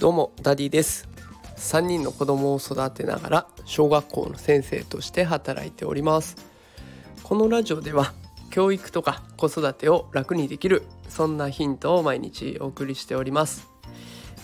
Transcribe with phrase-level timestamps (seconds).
[0.00, 1.08] どうもダディです。
[1.56, 6.36] 3人の子供を育てながら小学校の先生として働いております。
[7.24, 8.12] このラジオでは
[8.50, 13.68] 教育とか子育てを楽にできるそんなヒントを毎日お送りしております、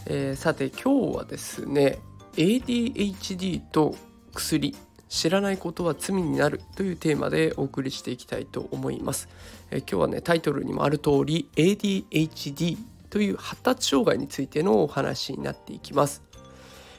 [0.06, 1.98] えー、さて今日はですね
[2.36, 3.94] ADHD と
[4.34, 4.76] 薬
[5.08, 9.28] 知らないことは罪になるというテーマでお送りしていきたいと思います、
[9.70, 12.76] えー、今日はねタイトルにもある通り ADHD
[13.14, 16.20] という発達障害についてのお話になっていきます。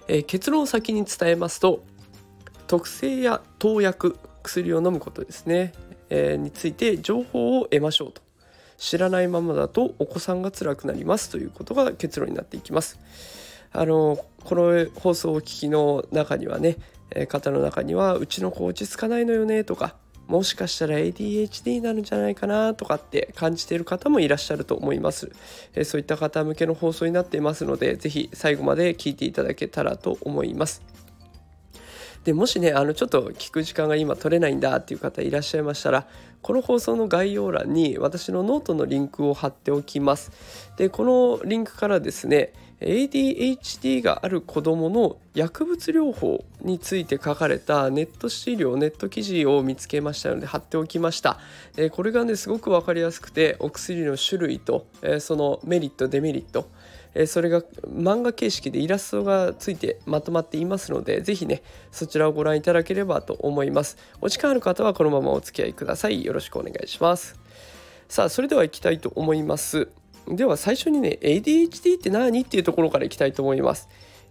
[0.08, 1.84] えー、結論を先に伝えますと
[2.68, 5.74] 特性や投薬薬を飲むことですね、
[6.10, 8.22] えー、について情報を得ましょうと
[8.78, 12.98] 知らないままだとお子さんが辛くなりますということが結論になっていきます。
[13.74, 16.78] あのこの放送をお聞きの中にはね、
[17.12, 19.98] え、方の中にはうちの子落ち着かないのよねとか
[20.28, 25.32] もしかしたら ADHD になるんじゃないかなとかって感じている方もいらっしゃると思います。
[25.76, 30.82] えそういった方向けの放送になっていますので、是非最後まで聞いていただけたらと思います。
[32.26, 36.08] でもしねあのちょっと聞く時間が今取れないんだっていう方いらっしゃいましたら
[36.42, 40.32] この放送の概要欄に私のノートのリンクを貼っておきます。
[40.76, 42.54] でこのリンクからですね
[42.86, 51.40] ADHD がある子どもの薬物療法について書かれたネット資料ネット記事を見つけましたので貼っておきました、
[51.78, 56.70] えこれがねすごく分かりやすくてお薬の種類と、えそのメリットデメリット
[57.16, 63.98] えそれが漫画形式でイラストがついてまとまっていますので是非ねそちらをご覧いただければと思います。
[64.22, 66.24] お時間ある方はこのままお付き合いください。
[66.24, 67.40] よろしくお願いします。
[68.10, 69.88] さあそれでは行きたいと思います。
[70.28, 73.88] では最初にね ADHD って何っていうところからいきたいと思います。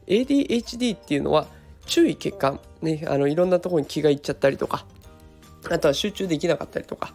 [0.07, 1.47] ADHD っていうのは
[1.87, 2.61] 注意欠陥。
[2.83, 4.85] ねあのいろんなところに気がいっちゃったりとか
[5.71, 7.15] あとは集中できなかったりとか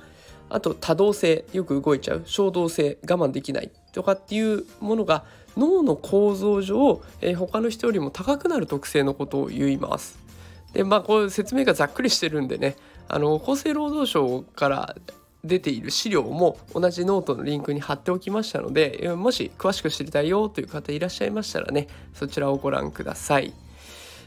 [0.49, 2.23] あと多動性よく動いちゃう。
[2.25, 5.25] 衝動性我慢できないとかっていうものが
[5.57, 10.17] 脳の構造上、えー、他の人よりも高くなる特性のことを言います。
[10.73, 12.75] でまあこう説明がざっくりしてるんでね
[13.07, 14.95] あの厚生労働省から
[15.43, 23.53] 出ている資料も同じノートのリンクに貼っておきましたのでもし詳しく知りたいよという方いらっしゃいましたらねそちらをご覧ください。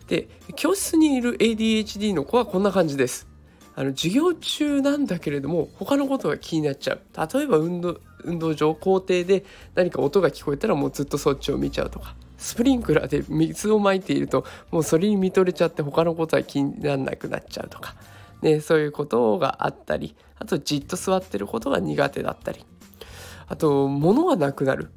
[0.09, 3.29] で教室にいる ADHD の子はこんな感じです。
[3.75, 7.01] あの授業中なんだけれども他のことが気になっちゃう
[7.35, 9.45] 例えば運動運動場校庭で
[9.75, 17.95] 何か音が聞こえたらもうずっとそっちを見ちゃうとかスプリンクラーで水をまいているともうそれに見とれちゃって他のことは気にならなくなっちゃうとか
[18.43, 22.65] ね、そういうことがあったりあとじっと座ってることが苦手だったり
[23.47, 24.91] あと物がなくなる。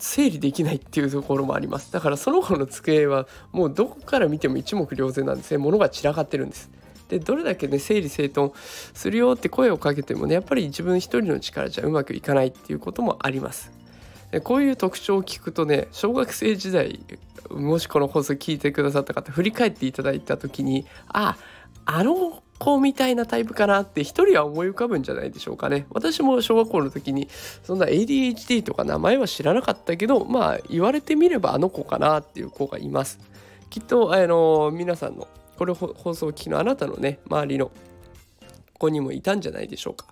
[0.00, 1.92] 整理できないっていうところもあります。
[1.92, 5.52] だからその子の机はもうどこから見ても一目瞭然なんです。
[5.52, 6.70] ね物が散らかってるんです。
[7.08, 13.70] でどれだけね整理整頓するよって声をかけてもねやっぱり自分一人の力じゃうまくいかないっていうこともあります。
[14.42, 17.00] こういう特徴を聞くとね小学生時代
[17.50, 21.36] もしこの放送聞いてくださった方振り返っていただいた時にあ
[21.84, 25.86] あの子みたいなタイプかなって一人は思い浮かぶんじゃないでしょうかね。
[25.90, 27.28] 私も小学校の時に
[27.62, 33.18] そんな ADHD とか名前は知らなかったけどまあ言われてみればあの子かなっていう子がいます。
[33.70, 37.70] きっとあの皆さんのこれ放送機のあなたのね周りの
[38.78, 40.06] 子にもいたんじゃないでしょうか。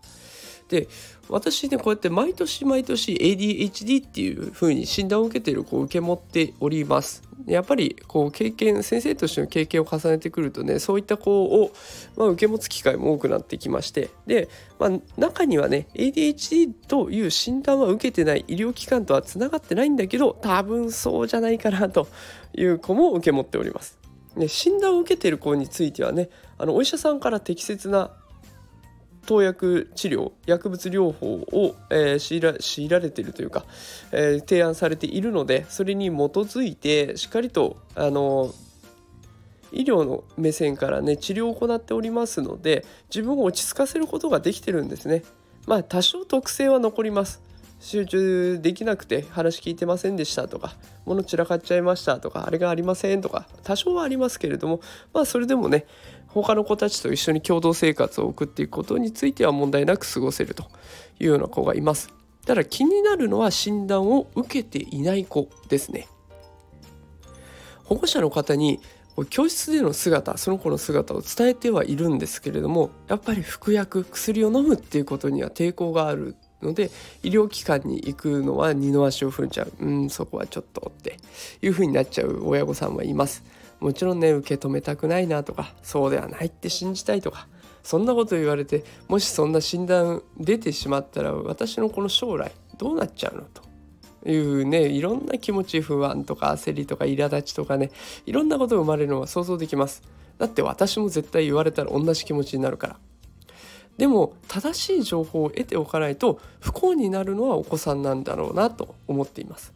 [0.69, 0.89] で
[1.29, 7.23] 私ねこうやって毎年毎年 ADHD っていう風に診断を受けている子を受け持っております。
[7.47, 11.73] やっぱりこう経験先生としての経験を重ねてくるとねそういった子を、
[12.17, 14.49] まあ、受け持つ機会も多くなってきましてで、
[14.79, 22.09] まあ、中にはね ADHD という診断は受けてない医療機関とはつながってないんだけど多分そうじゃないかなと
[22.55, 23.99] いう子も受け持っております。
[24.37, 28.11] ね、診断を受けている子についてはねあのお医者さんから適切な
[29.25, 33.65] 投薬治療薬物療法を、えー、強いら強いられているというか、
[34.13, 38.53] えー、提案されているのでそれに基づいてしっかりとあの
[39.73, 45.25] 医療の目線からね治療を行っておりますので自分を落ち着かせることができてるんですね。
[45.67, 47.43] まあ多少特性は残ります。
[47.85, 50.75] 集中できなくて話聞いてませんでしたとか
[51.05, 54.81] 物散らかっちゃいましたとかあれがありませんとか多少はありますけれども
[55.13, 55.85] まあそれでもね
[56.43, 60.65] 他の子たちと一緒に共同生活を送っていくことについては問題なく過ごせると
[61.21, 62.13] いうような子がいます。
[62.45, 66.09] ただ気になるのは診断を受けていない子ですね。
[67.85, 68.81] 保護者の方に
[69.31, 76.91] 教室での姿その子の姿を伝えてはいるんですけれどもやっぱり服薬薬を飲むっていうことには抵抗があるので
[77.23, 81.19] 医療機関に行くのは二の足を踏んじゃううんそこはちょっとって
[81.63, 83.45] いう風になっちゃう親御さんはいます。
[83.81, 87.49] もちろんね受け止めたくないなとかそうではないって信じたいとか
[87.83, 93.63] そんなこと言われてもしそんな診断出てしまったら私のこの将来どうなっちゃうのと。
[94.27, 97.91] いうねいろんな気持ち不安とか焦りとか苛立ちとかね
[98.25, 100.03] いろんなことが生まれるのは想像できます。
[100.39, 102.97] だって私も絶対言われたら同じ気持ちになるから。
[103.99, 109.73] でも正しい情報を得ておかないと不幸になるのはお子さんなんだろうなと思っています。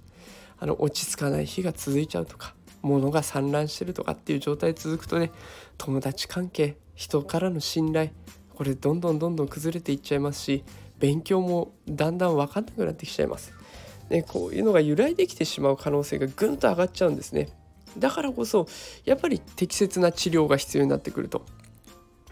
[0.59, 5.31] あの落ち着かない日が続いちゃうとか物が散乱してるとかっていう状態続くとね
[5.77, 8.11] 友達関係人からの信頼
[8.55, 10.65] これどんどんどんどん崩れていっちゃいますし
[10.99, 13.53] 勉強もだんだん分かんなくなってきちゃいます。
[14.11, 17.49] ね、こういうのが由来できてしまう可能性がぐんと上がっちゃうんですね。
[17.97, 18.67] だからこそ
[19.05, 21.45] やっぱり適切な治療が必要になってくると。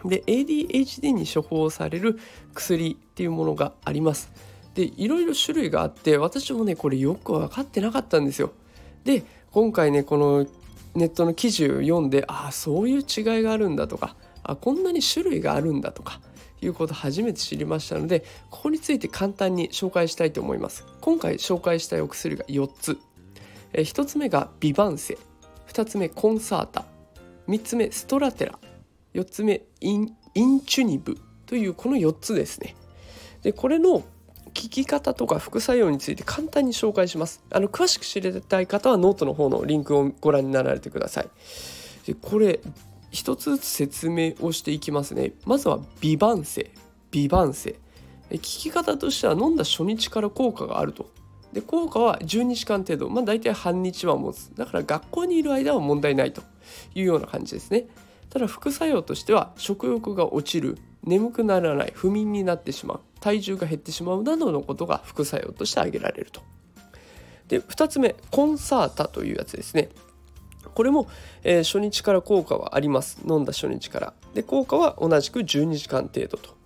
[0.05, 2.19] で ADHD に処方される
[2.53, 4.29] 薬っていうものがあります。
[4.75, 8.51] でいろいろ種類があって私もねこれよく分かってなかったんですよ。
[9.05, 10.45] で今回ねこの
[10.95, 16.19] ネットの記事を読んでああそういう違いがあるんだとかあこんなに種類があるんだとか
[16.61, 20.85] いうこと初めて知りましたのでここについて簡単に紹介したいと思います。
[21.01, 22.97] 今回紹介したいお薬が4つ。
[23.73, 25.17] え1つ目がビバンセ
[25.67, 26.85] 2つ目コンサータ。
[27.47, 28.57] 3つ目ストラテラ。
[29.13, 31.17] 4つ目インインチュニブ。
[31.45, 32.75] というこの4つですね。
[33.43, 34.03] でこれの
[34.61, 37.43] 効き方とか副作用について簡単に紹介します。
[37.51, 41.29] あの詳しく知りたい方はノートの方のリンクをご覧になられてください。
[42.07, 42.59] でこれ
[43.11, 45.33] 一つずつ説明をしていきますね。
[45.45, 46.71] まずはビバンセ
[47.11, 47.75] ビバンセ
[48.31, 51.09] 効き方としては飲んだ初日から効果があると。
[51.53, 53.09] で効果は12時間程度。
[53.09, 54.51] まあ大体半日は持つ。
[54.55, 56.41] だから学校にいる間は問題ないと
[56.95, 57.85] いうような感じですね。
[58.29, 60.77] ただ副作用としては食欲が落ちる。
[61.07, 66.41] 眠くならない不眠になってしまう体重が減ってしまうなどのことが副作用として挙げられると。
[67.47, 69.89] で2つ目コンサータというやつですね。
[70.75, 71.07] これも、
[71.43, 73.19] えー、初日から効果はあります。
[73.27, 74.13] 飲んだ初日から。
[74.33, 76.57] で効果は同じく12時間程度と。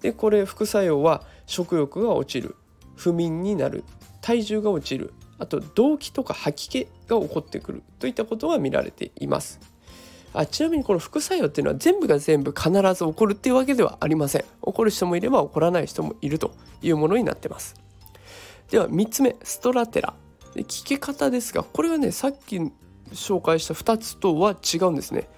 [0.00, 2.56] でこれ副作用は食欲が落ちる
[2.96, 3.84] 不眠になる
[4.22, 9.71] 体重が落ちるあと動悸とか吐き気が起こってくるといったことが見られています。
[10.34, 14.42] あちなみにこの副作用っていうのは全部が全部必ず起こるっていうわけではありません。
[14.42, 17.74] 起こる人もいれば起こらない人もいるというものになってます。
[18.70, 20.14] では3つ目ストラテラ。
[20.54, 22.58] で効き方ですがこれはねさっき
[23.12, 25.28] 紹介した2つとは違うんですね。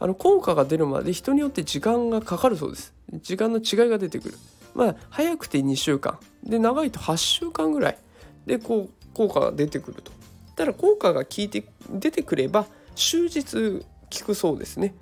[0.00, 2.92] あの効果が出るまで人によって時間がかかるそうです。
[3.22, 4.34] 時間の違いが出てくる。
[4.74, 6.18] まあ早くて2週間。
[6.42, 7.98] で長いと8週間ぐらい。
[8.46, 10.12] でこう効果が出てくると。
[10.56, 13.84] ただ効果が効いて出てくれば終日
[14.18, 14.94] 効くそうですね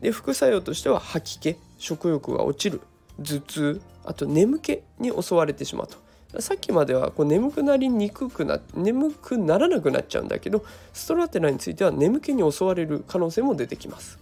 [0.00, 2.80] で副作用としては吐き気食欲が落ちる
[3.22, 5.98] 頭痛あと眠気に襲われてしまうと
[6.40, 14.18] さっきまではこう眠くなりにくくな眠くならなくなっちゃうんだけどストラテナについては眠気に襲われる可能性も出てきます。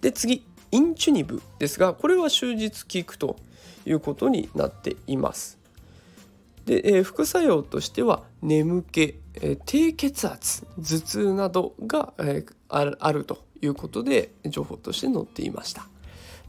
[0.00, 3.36] で次インチュニブですがこれは終日効くと
[3.86, 5.58] いうことになっています。
[6.66, 15.88] で、えー、副作用としては眠気、えー、低血圧頭痛などが、えー、あるということで情報として載っていました。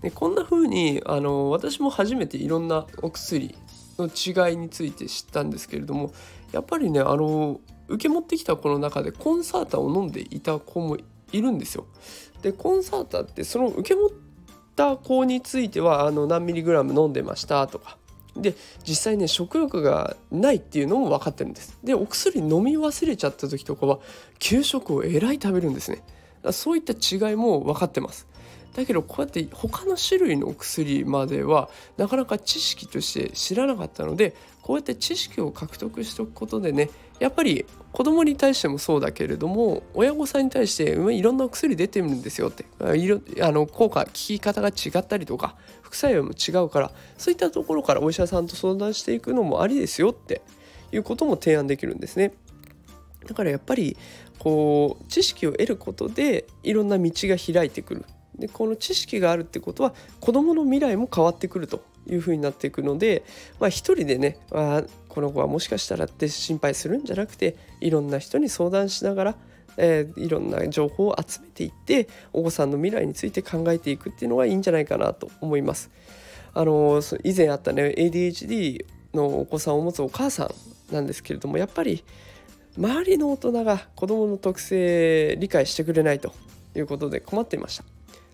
[0.01, 3.55] でこんな風にあの私も初めていろんなお薬
[3.97, 6.13] の違いについて知ったんですけれども
[6.51, 10.97] やっぱりねあの受け持ってきた子の中でコンサータを飲んでいた子も
[11.31, 11.85] いるんですよ。
[12.41, 14.09] でコンサータってその受け持っ
[14.75, 17.97] た子についてはあの何ミリグラム飲んでましたとか
[18.41, 18.55] で
[18.87, 21.77] 実際ね食欲がないっていうのも分かってるんです。
[21.83, 23.99] でお薬飲み忘れちゃった時とかは
[24.39, 26.01] 給食をえらい食べるんですね。
[26.51, 28.27] そういった違いも分かってます。
[28.75, 42.65] だけどこうやって他の種類のお薬まではなかなか知識として知らなかったのでこうやって知識を獲得しておくことでねやっぱり子供に対してもそうだけれども親御さんに対していろんなお薬出てるんですよって
[42.95, 50.41] いろあの効果効き方が違ったりとか副作用も違うからそういったところからお医者さんと相談していくのもありですよって
[50.91, 52.33] いうことも提案できるんですね。
[53.27, 53.97] だからやっぱり
[54.39, 58.05] こう知識を得ることでいろんな道が開いてくる
[58.35, 63.23] でこの知識があるってことは子どもの未来も変わってくるというふうになっていくので、
[63.59, 69.35] まあ、一人でねあこの子はもしかしたらって心配するんじゃなくていろんな人に相談しながら、
[69.75, 75.89] えー、いろんな情報を集めていってお子さんの未来について考えていくっていうのがいいんじゃないかなと思います。
[76.53, 80.51] あの以前あったね ADHD のお子さんを持つお母さ
[80.91, 82.03] んなんですけれどもやっぱり
[82.77, 86.33] 周りの大人が子どもの特性理解してくれないと
[86.75, 87.83] いうことで困っていました。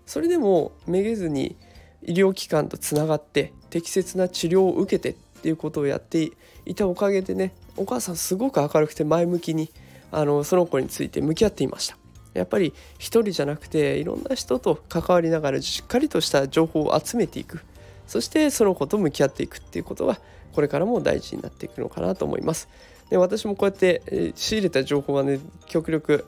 [0.06, 1.56] それでもめげずに
[2.02, 6.32] 医療機関とつながって適切な治療を受けてっていうことをやって
[6.64, 9.70] いたおかげでねお母さんすごく明るくて前向きに
[10.10, 11.96] あのその子について向き合っていました。
[12.34, 17.60] やっぱり一人じゃなくていろんな人と関わりながらしっかりとした情報を集めていく。
[18.06, 20.18] そしてその子と向き合っていくっていうことが
[20.52, 22.68] これからも大事になっていくのかなと思います。
[23.10, 26.24] で私もこうやって、え、仕入れた情報はね極力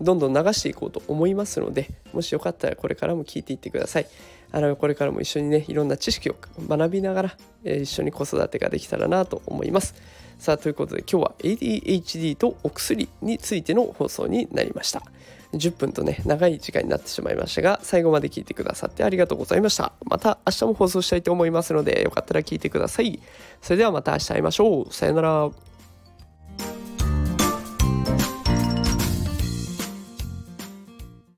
[0.00, 4.06] どんどん流していこうと思いますのでもしよかったらこれからも聞いていってください。
[4.52, 6.36] あのこれからも一緒にねいろんな知識を
[6.68, 9.94] 学びながら、え、一緒に子育てができたらなと思います。
[10.38, 15.02] さあということで今日は ADHD とお薬についての放送になりました。
[15.52, 19.92] 10分とね長い時間になってしまいましたが最後まで聞いてくださってありがとうございました。
[20.04, 23.20] また明日も放送したいと思いますのでよかったら聞いてください。
[23.62, 24.92] それではまた明日会いましょう。
[24.92, 25.69] さよなら。